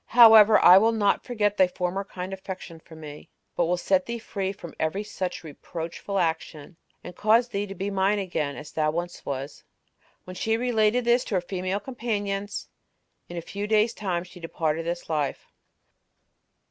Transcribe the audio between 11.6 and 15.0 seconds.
companions, in a few days' time she departed